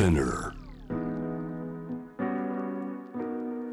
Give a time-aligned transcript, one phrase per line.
[0.00, 0.54] Spinner.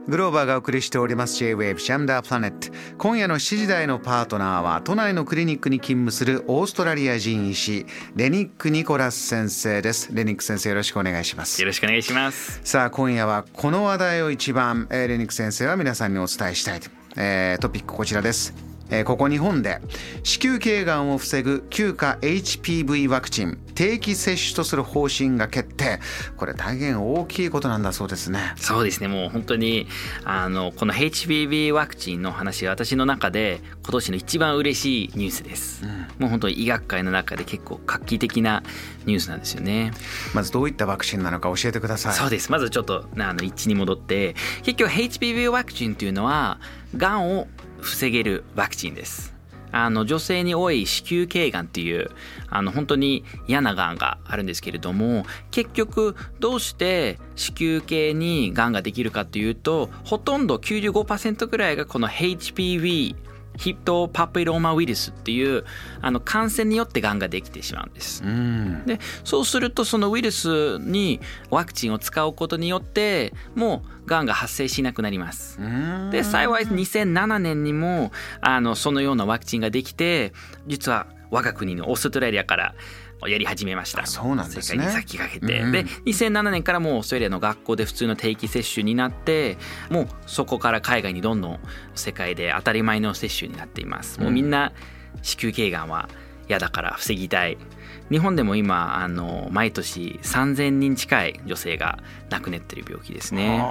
[0.10, 2.68] グローバーがお送りしております J-Wave シャムダープラネット。
[2.98, 7.86] 今夜の7時台のパートナーは都内のクリニックに勤務するオーストラリア人医師
[8.18, 10.14] レニック・ニコラス先生です。
[10.14, 11.62] レニック先生よろしくお願いします。
[11.62, 12.60] よろしくお願いします。
[12.66, 16.82] さあ今夜はこの話題を一番、えーレニック先生は皆さんにお伝えしたい、
[17.16, 19.80] えートピックこちらですえーここ日本で
[20.24, 26.00] 子宮頸がんを防ぐ休暇 HPV ワクチン定期接種とする方針が決定。
[26.36, 28.54] これ大変大きいことなんだそうですね。
[28.58, 29.08] そうですね。
[29.08, 29.88] もう本当に
[30.24, 35.86] あのこの HPV ワクチンの話は私の中で今年の一番嬉しいニュースです、
[36.18, 38.64] もう本当に医学界の中で結構画期的な
[39.06, 39.92] ニュースなんですよね。
[40.34, 42.14] まずどういったワクチンなのか教えてください。
[42.14, 42.52] そうです。
[42.52, 46.60] まずちょっとあの一に戻って結局 HPV ワクチンというのは
[46.96, 47.48] がんを
[47.82, 49.38] 防げるワクチンです。
[49.72, 52.10] あの女性に多い子宮頸がんっていう
[52.50, 63.16] あの本当に嫌ながんがあるんですけれども結局どうして子宮頸にがんができるかというとほとんど95%ぐらいがこの HPV
[63.58, 65.66] ヒットパピローマウイルスっていう
[66.02, 68.24] あの感染によってがんができてしまうんです。
[68.24, 71.20] うんでそうするとそのウイルスに
[71.50, 75.60] ワクチンを使うことによってもうがんが発生しなくなります。
[75.60, 80.34] うんで幸い2007年にもあのそのようなワクチンができて
[80.68, 82.76] 実は我が国のオーストラリアから
[83.26, 84.04] やり始めました。
[84.04, 84.78] あそうなんですね。
[84.78, 89.58] 世界に先駆けて、うんで2007年からもうオーストラリアの学校で普通の定期接種になって
[89.90, 91.60] もうそこから海外にどんどん
[91.96, 94.20] 世界で当たり前の接種になっています。
[94.20, 94.72] もうみんな
[95.24, 96.10] 子宮頸がんは
[96.48, 97.58] 嫌だから防ぎたい。
[98.10, 103.66] 日本でも今あの毎年3000人近い女性が亡くなっている病気ですね。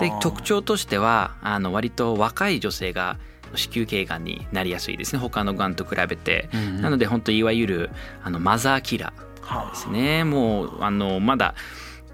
[0.00, 3.18] で特徴としてはあの割と若い女性が
[3.54, 5.18] 子宮頸がんになりやすいですね。
[5.20, 7.90] 他のがんと比べて、うんなので本当いわゆる
[8.22, 10.24] あのマザーキラーですね。
[10.24, 11.54] もうあのまだ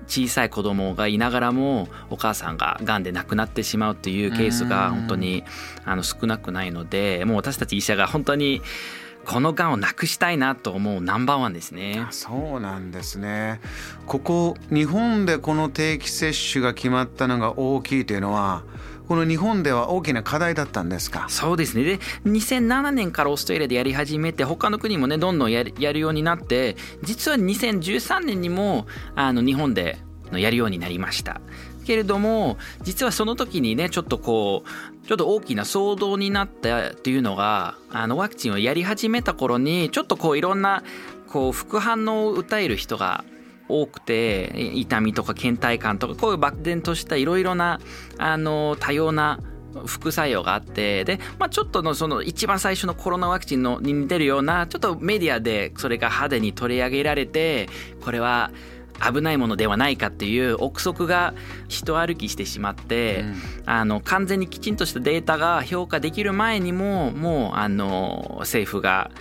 [0.06, 5.44] 小さい子供がいながらもお母さんががんで亡くなってしまうっていうケースが本当に
[5.84, 8.62] あの少なくないのでもう私たち医者が本当に
[9.26, 12.06] このがんをなくしたいなと思うナンバーワンですね。
[12.10, 13.60] そうなんですね。
[14.06, 18.62] ここ日本でこの定期接種が決まったのが大きいというのは
[19.08, 21.26] この日本では大きな課題だったんですか？
[21.30, 21.82] そうですね。
[21.82, 29.98] で2007年からオーストラリアでやり始めて他の国もねどんどんやるようになって実は2013年にもあの日本で
[30.32, 31.40] やるようになりました。
[31.86, 40.82] けれども実はその時にねちょっとこうちょっと大きな騒動になったっていうのがあのワクチンをやり始めた頃にちょっとこういろんな
[41.28, 43.24] こう副反応を訴える人が
[43.68, 47.80] 多くて痛みとか倦怠感とかこういう漠然としたいろいろな
[48.18, 49.40] あの多様な
[49.86, 57.68] 副作用があってで、まあ、ちょっとのその一番最初のコロナワクチンのに似てるようなちょっとメディアでそれが派手に取り上げられて
[58.02, 58.50] これは
[59.00, 61.34] 危ないものではないかっていう憶測が
[61.68, 63.24] 人歩きしてしまって、
[63.64, 69.12] あの完全にきちんとしたデータが評価できる前にももうあの政府が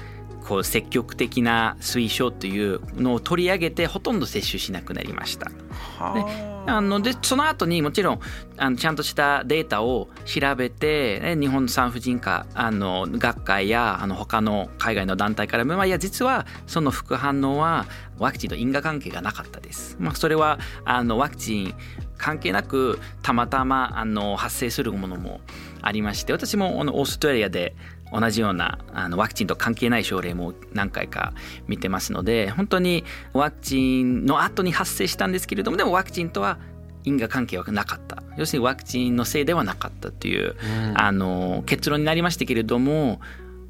[0.47, 5.51] こう積極的な推奨というのを取り上げてほとんど接種しなくなりました。
[5.99, 8.19] はあのでその後にもちろん
[8.57, 17.85] あのちゃんとしたデータを調べて、ね日本の産婦人科あの学会やあの他の海外の団体からも、まあ、いや実はその副反応は
[18.17, 19.95] ワクチンと因果関係がなかったです。
[19.99, 21.75] まあ、それはあのワクチン
[22.17, 25.39] 関係なくたまたまあの発生するものも
[25.81, 27.75] ありまして私もあのオーストラリアで
[28.11, 31.33] 同じようなあのワクチンと関係ない症例も何回か
[31.67, 33.03] 見てますので本当に
[33.33, 36.57] ワクチンの後に発生したんですけれどもでもワクチンとは
[37.03, 38.21] 因果関係はなかった。
[38.37, 40.55] 要するにワクチンのせいではなかったという、
[40.93, 43.21] あの結論になりましたけれども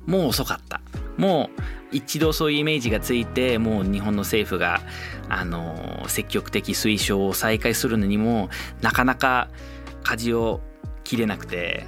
[0.08, 0.82] もう遅かった。
[1.18, 1.62] もう
[1.92, 4.82] 一度そういうイメージがついてもう日本の政府が
[5.30, 8.50] あの積極的推奨を再開するのにも
[8.82, 9.50] なかなか
[10.04, 10.62] 舵を
[11.04, 11.86] 切れなくて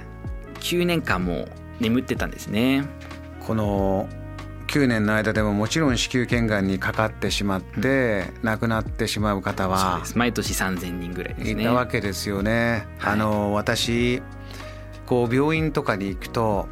[0.60, 1.48] 9年間も
[1.80, 2.84] 眠ってたんですね。
[3.46, 4.08] この
[4.68, 11.62] 9年の間でももちろん子宮頸がんにかかってしまって亡くなってしまう方はです毎年3000人ぐらいですね。
[11.62, 12.86] いたわけですよね。
[12.98, 14.22] はいあの私
[15.06, 16.68] こう病院とかに行くと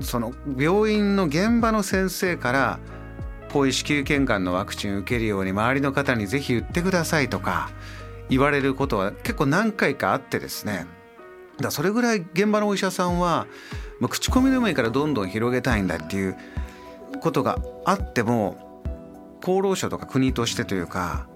[0.00, 2.80] その病院の現場の先生から
[3.52, 7.70] こういう子宮頸がんのワクチンを受けるように周りの方にぜひ言ってくださいとか
[8.28, 10.86] 言われることは結構何回かあってですね
[11.58, 13.46] だそれぐらい現場のお医者さんは
[14.02, 16.36] もう口コミでもいいからどんどん広げたいんだっていう
[17.20, 18.90] ことがあっても
[19.40, 21.28] 厚労省とか国としてというか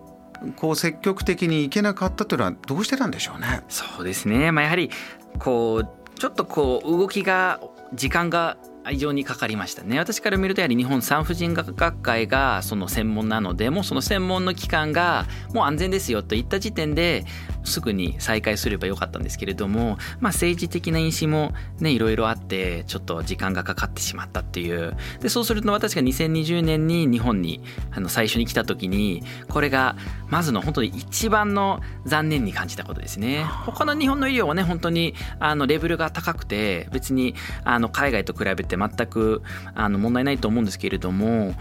[0.56, 3.62] こう積極的にいけなかったというのはどうしてなんでしょうね？
[3.68, 4.90] そうですね、まあ、やはり
[5.38, 7.60] こうちょっとこう動きが
[7.94, 8.56] 時間が
[8.90, 17.24] 異常にかかりましたね私から見るとやはり日本産婦人科学会がその専門なのでもうその専門の機関がもう安全ですよといった時点で
[17.66, 24.96] すぐに再開すればよかったんですけれども、まあ、政治的な因子もねいろいろあってちょっと時間がかかってしまったっていう。
[25.20, 29.96] でそうすると私が2020年に日本にあの最初に来た時にこれが
[30.28, 33.44] まずの本当に一番の残念に感じたことですね。
[33.44, 37.34] 他の日本の医療はね本当にあのレベルが高くて別に
[37.64, 39.42] あの海外と比べて全く
[39.74, 41.54] あの問題ないと思うんですけれども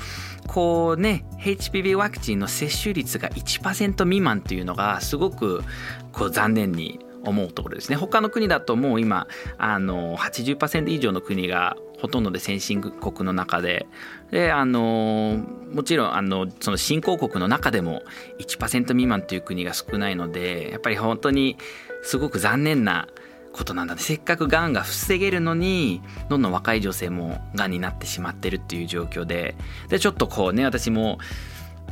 [0.47, 5.63] こうね HPV ワクチンの接種率が1%未満っていうのがすごく
[6.11, 7.95] こう残念に思うところですね。
[7.95, 9.27] 他の国だともう今
[9.57, 13.87] あの80%以上の国がほとんどで先進国の中で
[14.31, 15.39] であの
[15.73, 18.03] もちろんあのその新興国の中でも
[18.39, 21.57] 1%未満という国が少ないのでやっぱり本当に
[22.03, 23.07] すごく残念な
[23.53, 24.01] ことなんだね。
[24.01, 29.55] せっかくがんが防げるのにどんどん若い女性もがんになってしまってるっていう状況で
[29.87, 31.19] でちょっとこうね私も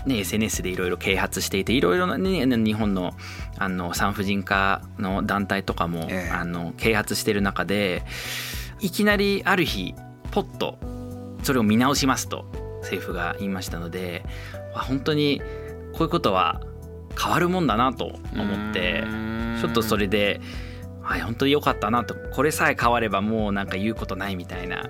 [0.06, 3.14] ね、SNS でいろいろ啓発していていろいろな、ね、日本の
[3.58, 8.04] あの産婦人科の団体とかも、えあの啓発してる中で
[8.80, 9.96] いきなりある日
[10.32, 10.78] ポッと
[11.44, 12.46] それを見直しますと
[12.82, 14.26] 政府が言いましたので
[14.74, 15.42] 本当に
[15.94, 16.62] こういうことは
[17.18, 19.04] 変わるもんだなと思って
[19.62, 20.42] ちょっとそれで
[21.02, 24.90] はい本当に良かったなとこれさえ変わればもうなんか言うことないみたいな。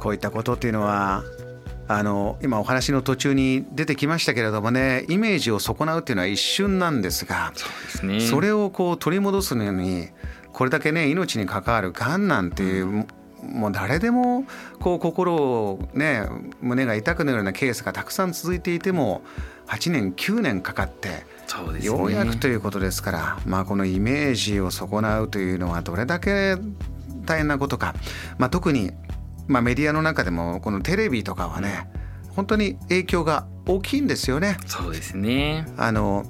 [0.00, 1.22] こういったことっていうのは
[1.92, 7.52] あの今お話の途中に出てきましたけれどもねイメージを損なうっていうのは一瞬なんですが
[7.88, 10.06] そね、それをこう取り戻すのに
[10.52, 13.06] これだけね命に関わるがんなんていう、うん。
[13.42, 14.44] もう誰でも
[14.80, 16.28] こう心をね
[16.60, 19.22] 胸が痛くなるようなケースがたくさん続いていても
[19.66, 21.24] 8年9年かかって
[21.82, 26.56] ようやくということですから、まあ、このイメージを損なうというのはどれだけ
[27.24, 27.94] 大変なことか、
[28.38, 28.92] まあ、特に、
[29.50, 31.88] まあ、メディアの中でもこのテレビとかはね
[32.36, 34.56] 本当に影響が大きいんですよね。
[34.66, 35.66] そうですね。
[35.76, 36.24] あの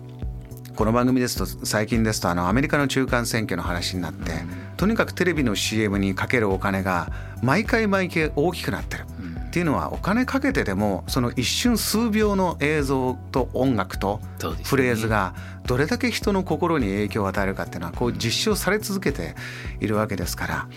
[0.75, 4.33] この番組ですと最近ですとあのアメリカの中間選挙の話になって、
[4.79, 7.13] とにかくテレビの CM にかけるお金が
[7.43, 9.05] 毎回毎回大きくなってる。
[9.51, 14.21] っていうのはお金かけてでもその一瞬数秒の映像と音楽と
[14.63, 15.35] フレーズが
[15.67, 19.35] どれだけ人の心に影響を与えるかっていうのはこう実証され続けて
[19.81, 20.69] いるわけですから。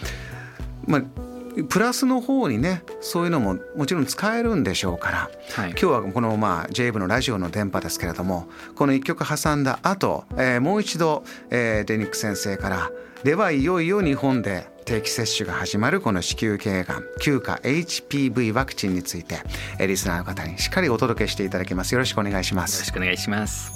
[0.88, 1.23] まあ
[1.70, 12.92] プラスの方にねそういうのももちろん使えるんでしょうから、はい、今日はこのまあ j 部のラジオの電波ですけれどもこの1曲挟んだ後、えー、もう一度、えー、デニック先生から
[13.24, 19.38] ではいよいよ日本で定期接種が始まるこの子宮頸がん休暇 HPV ワクチンについて
[19.80, 21.94] リスナーの方にしっかりお届けしていただきます。
[21.94, 22.76] よろしくお願いします。
[22.76, 23.72] よろしくお願いします。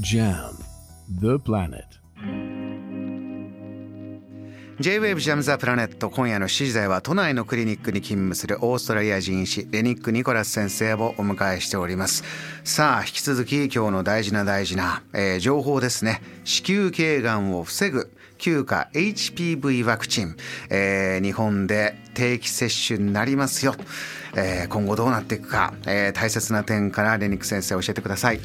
[0.00, 0.54] JAM
[1.20, 1.99] The Planet
[4.80, 12.24] J-WAVE ジャムザプラネット今夜の7時台は都内のクリニックに勤務するオーストラリア人医師レニック・ニコラス先生をお迎えしております。
[12.64, 16.22] さあ引き続き今日の大事な大事な、えー、情報ですね。
[16.44, 18.10] 子宮頸がんを防ぐ。
[18.40, 20.34] 休暇 HPV ワクチン、
[20.70, 23.74] えー、日本で定期接種になりますよ、
[24.34, 28.40] えー、今後どうなっていくか、えー、大切な点からレニック先生教えてください。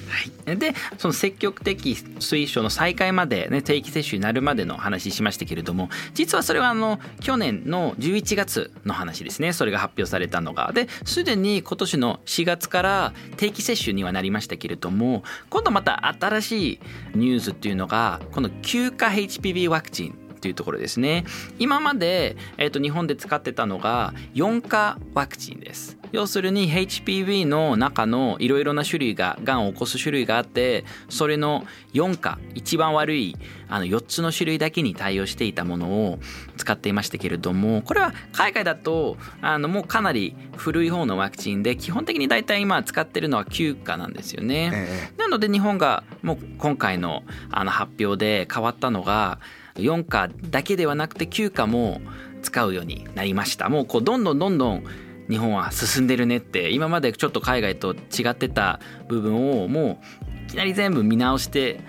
[0.46, 10.72] はい、でその積極的推奨の再開まで、ね、定期接種になるまでの話しましたけれども実はそれはあの去年の11月の話ですねそれが発表されたのが。
[10.74, 16.80] ですでに今年の4月から定期接種にはなりましたけれども今度また新しい
[17.16, 21.26] ニュースっていうのがこの休暇 HPV ワクチンっていうところですね。
[21.58, 25.98] 今まで、えー、と日本で使ってたのが4価ワクチンです。
[26.12, 33.36] 要するに HPV の中のいろいろな種類ががんを起こす種類があってそれの4価一番悪い
[33.68, 36.20] あの4つの種類だけに対応していたものを
[36.56, 49.40] 使っていましたけれどもこれは海外だとあのもうかなり古い方のワクチンで基本的に大体今使ってるのは9価なんですよね、ええ、なので日本がもう今回のあの発表で変わったのが
[49.76, 52.02] 4課だけではなくて9課も
[52.42, 53.70] 使うようになりました。
[53.70, 54.84] もうこうどんどんどんどん
[55.30, 61.82] 日本は進んでるねって今までちょっと海外と違ってた部分をもういきなり全部見直して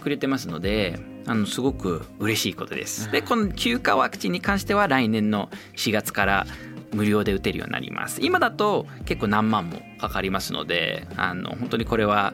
[0.00, 3.10] くれてますのであのすごく嬉しいことです。
[3.12, 6.46] でこの休暇ワクチンに関しては来年の4月から
[6.94, 8.20] 無料で打てるようになります。
[8.22, 12.32] 今だと結構何万もかかりますのであの本当にこれは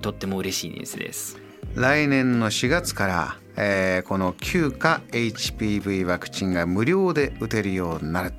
[0.00, 1.38] とっても嬉しいニュースです。
[1.74, 8.32] 来年の4月からえー、この9価 HPV ワクチンが無料で打てるようになる。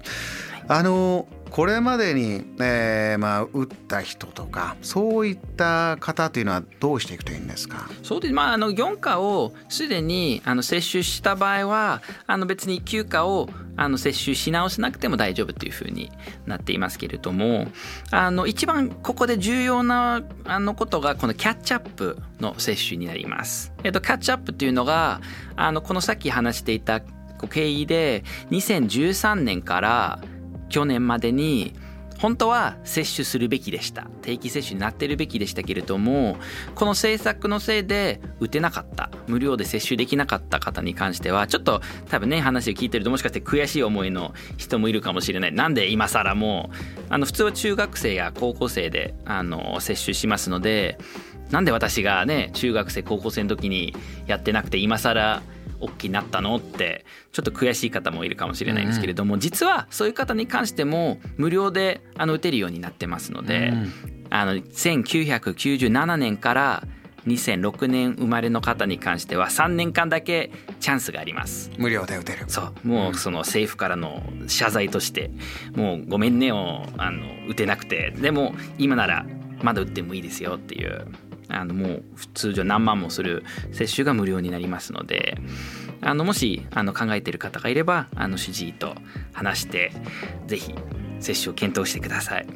[0.67, 7.91] あのこれまでに、えー、まあ打った人とかそういった方というのはどうしていくといいんですか？
[8.01, 16.11] そうですまああの4価をすでにあの接種した場合はあの別に9価をあの接種し直しなくても大丈夫というふうに
[16.47, 17.67] なっていますけれども
[18.09, 23.71] あの一番ここで重要なあのことがこのキャッチアップの接種になります。
[23.83, 25.21] えっと、キャッチアップっていうのが
[25.55, 27.01] あのこのさっき話していた
[27.51, 30.19] 経緯で2013年から
[30.73, 31.75] 去年までに
[32.17, 34.07] 本当は接種するべきでした。
[34.23, 36.37] 定期接種になってるべきでしたけれども
[36.73, 39.11] この政策のせいで打てなかった。
[39.27, 45.51] 無料で接種できなかった方に関してはちょっと多分ね話を聞いてるともしかして悔しい思いの人もいるかもしれない。
[45.53, 50.97] なんで今更もうあの普通は中学生や高校生であの接種しますので
[51.51, 55.43] なんで私がね中学生高校生の時にやってなくて今更
[55.85, 63.93] OK になったのってちょっと悔しい方もいるかもしれないんですけれども、うん、実はそういう方に関しても無料であの打てるようになってますので、うん、
[64.29, 66.83] あの1997年から
[67.27, 71.71] 2006年生まれの方に関しては3年間だけチャンスがあります。
[71.77, 72.45] 無料で打てる。
[72.47, 72.87] そう。
[72.87, 75.31] もうその政府からの謝罪として
[75.75, 79.25] もうごめんねをあの打てなくてでも今なら
[79.61, 81.07] まだ打ってもいいですよっていう
[81.53, 85.37] あのもう通常何万もする接種が無料になりますので
[86.01, 88.95] あのもしあの考えている方がいればあの主治医と
[89.31, 89.91] 話して
[90.47, 90.75] 是非
[91.19, 92.47] 接種を検討してください。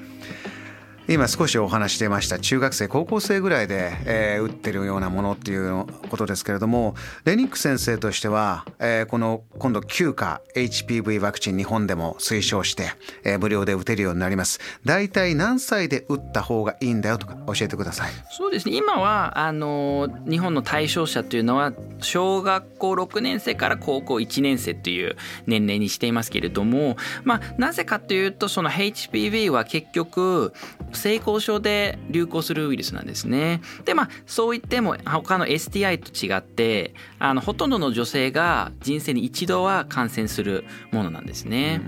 [1.09, 2.37] 今少しお話してました。
[2.37, 12.91] 中学生高校生ぐらいで、えー、打ってるようなものっていうことですけれどもレニック先生としては、えー、この今度9価 HPV ワクチン日本でも推奨して、
[13.23, 14.59] えー、無料で打てるようになります。
[14.83, 18.11] 大体何歳で打った方がいいんだよとか教えてください。
[18.29, 18.75] そうですね。
[18.75, 21.71] 今はあの日本の対象者というのは
[22.01, 30.53] 小学校6年生から高校1年生という年齢にしていますけれどもまあなぜかというとその HPV は結局
[30.97, 33.61] 性交渉で流行するウイルスなんですね。
[33.85, 41.81] でまあそう言っても他の STI と違ってあのほとんどの女性が人生に一度は感染するものなんですね。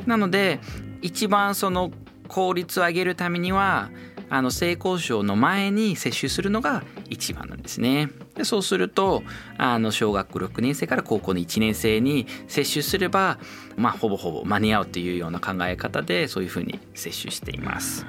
[0.00, 0.60] うん、なので
[1.02, 1.92] 一番その
[2.28, 3.90] 効率を上げるためには
[4.30, 8.10] あの性交渉の前に接種するのが一番なんですね。
[8.34, 9.22] でそうすると
[9.58, 13.38] あの小学校6年生から高校の1年生に接種すれば、
[13.76, 18.06] まあ、ほぼほぼ間に合うというような考え方でそういうふうに接種しています。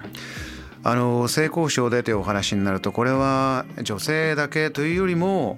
[0.88, 5.58] あの性交渉でというお話になるとこれは女性だけというよりも、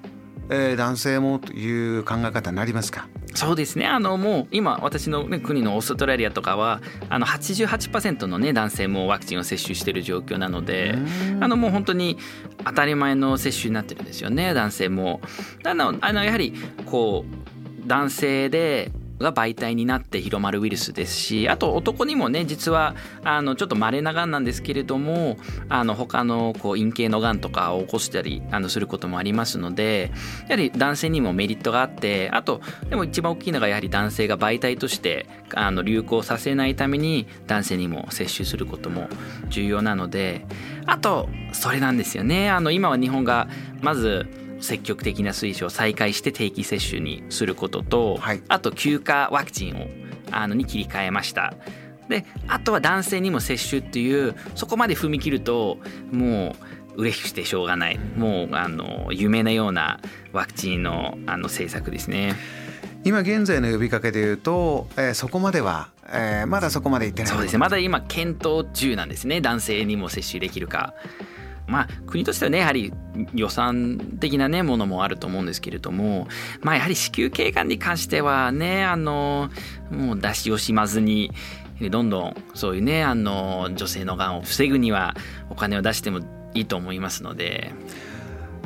[0.49, 3.07] えー、男性もという考え方になりますか？
[3.33, 3.85] そうですね。
[3.85, 10.95] あのもう今私の、ね、国のオーストラリアとかはあの88%の、ね、男性もワクチンを接種している状況なので
[11.39, 12.17] あのもう本当に
[12.65, 15.21] 当たり前の接種になってるんですよね男性も。
[15.65, 16.53] あのあのやはり
[16.85, 25.37] こう男性でが媒体になって広まるウイルスですしあと男にもね実はあのちょっと稀ながんなんですけれども
[25.69, 30.11] あの他のこう陰茎のがんとかを起こしたりあのすることもありますので
[30.43, 39.07] やはり男性にもメリットがあってあとでも一番大きいのがやはり男性が媒体としてあの流行させないために男性にも接種することも
[39.49, 40.45] 重要なので
[40.85, 42.49] あとそれなんですよね。
[42.49, 43.47] あの今は日本が
[43.81, 49.87] まず積極的な推奨を再開して定期接種にすることと、はい、あと休暇ワクチンを
[50.31, 51.53] あのに切り替えました。
[52.09, 55.77] であとは男性にも接種っていうそこまで踏み切ると
[56.11, 56.55] も
[56.95, 59.99] う嬉しくてしょうがないもうあの夢のような
[60.31, 62.35] ワクチンのあの政策ですね。
[63.03, 70.93] 今現在の呼びかけでいうと、えー、そこまでは、えー、まだそこまでいってないそうですねまだ今検討中なんですね男性にも接種できるか。
[71.67, 72.93] まあ、国としてはねやはり
[73.33, 76.27] 予算的なねものもあると思うんですけれども、
[76.61, 79.49] まあ、やはり子宮頸がんに関してはねあの
[79.91, 81.31] もう出し惜しまずに
[81.91, 85.15] どんどんそういうねあの女性のがんを防ぐには
[85.49, 86.19] お金を出しても
[86.53, 87.71] いいと思いますので。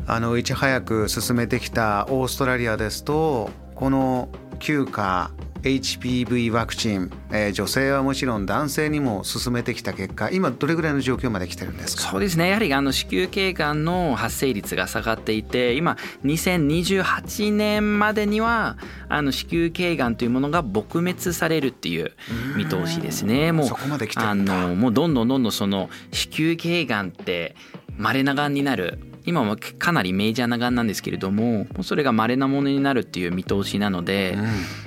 [0.08, 4.30] あのいち早く進めてきたオーストラリアですとこの
[4.60, 5.32] 休暇
[5.64, 12.04] HPV ワクチン、えー、女性はもちろん男性にも進めてきた結果今どれぐらいの状況まで来てるんですか？
[12.12, 12.48] そうですね。
[12.50, 18.78] やはりあの子宮頸がんの発生率が下がっていて今2028年までには
[19.10, 22.12] あの子宮頸がんというものが撲滅されるっていう
[22.58, 23.52] 見通しですね。
[23.52, 24.64] もうそこまで来てるんだ。
[24.64, 27.56] あのもうどんどんどんどんその子宮頸がんって
[27.98, 34.46] 稀ながんになる今はかなりメジャーながんなんですけれどもそれが稀なものになるっていう見通しなので、うん、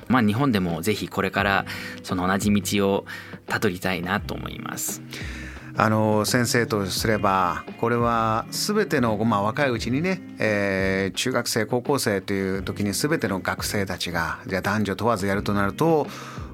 [0.08, 1.66] まあ日本でもぜひこれから
[2.02, 3.04] その同じ道を
[3.46, 5.02] たどりたいなと思います。
[5.76, 16.06] あの先生とすればこれは全ての、まあ、若いうちにね、えー、中学生高校生という時に全ての学生たちがじゃあ男女問わずやるとなるとも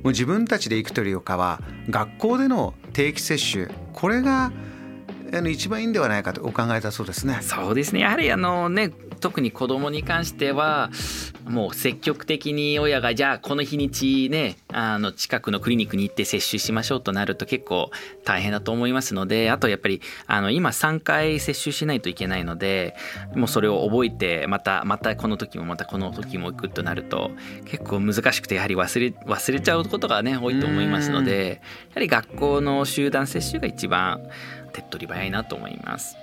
[0.05, 1.61] う自分たちで行くというよりかは
[1.91, 4.53] 学校での定期接種これが
[5.33, 7.39] あの一番いいんではないかとお考えたそうですね。
[7.43, 10.91] そうですねやはりあのね特に子供に関しては
[11.45, 17.91] もう積極的に親がじゃあこの日にちねあの近くのクリニックに行って接種しましょうとなると結構
[18.25, 22.97] 大変だと思いますのであとやっぱりあの今3回接種しないといけないので
[23.35, 27.31] もうそれを覚えてまたまたこの時もまたこの時も行くとなると
[27.67, 34.23] 結構難しくてやはり忘れ忘れちゃうことがね多いと思いますのでやはり学校の集団接種が一番
[34.71, 36.17] 手っ取り早いなと思います。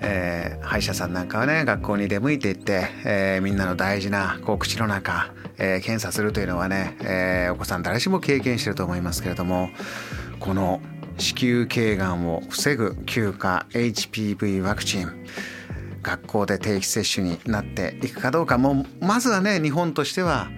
[0.00, 9.70] えー、歯医者さんなんかはね学校に出向いていって、えー、みんなの大事なこう口の中、えー、検査するというのはね、えお子さん誰しも経験してると思いますけれども
[10.40, 10.80] この
[11.16, 15.26] 子宮頸がんを防ぐ休暇 HPV ワクチン
[16.02, 20.48] 学校で定期接種になっていくかどうかもまずはね日本としては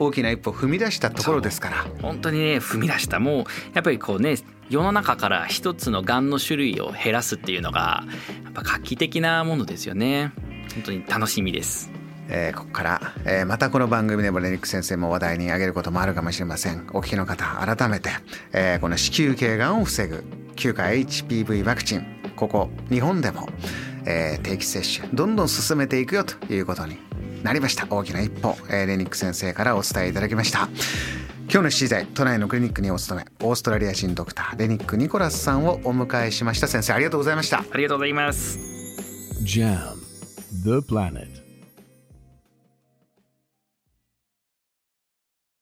[0.00, 1.86] 大きな一歩踏み出したところですから。
[2.02, 3.20] 本当にね踏み出した。
[3.20, 4.36] もうやっぱりこうね
[4.70, 8.04] 世の中から一つのがんの種類を減らすっていうのが
[8.44, 10.32] やっぱ画期的なものですよね。
[10.74, 11.90] 本当に楽しみです。
[12.32, 16.86] えー、ここから、えー、またこの番組でもレニック先生も話題に上げることもあるかもしれません。
[16.92, 18.10] お聞きの方改めて、
[18.52, 22.06] えー、この子宮頸がんを防ぐ9回 HPV ワクチン。
[22.36, 23.48] ここ日本でも、
[24.06, 27.09] えー、定期接種どんどん進めていくよということに
[27.42, 27.86] なりました。
[27.90, 30.68] 大きな一歩、えー、レニック先生からお伝えいただきました。
[31.52, 36.68] 今日の7時台都内のクリニックにお勤めオーストラリア人ドクターレニック・ニコラスさんをお迎えしました。
[36.68, 37.64] 先生ありがとうございました。
[37.70, 38.58] ありがとうございます。
[39.42, 39.96] JAM
[40.62, 41.39] The Planet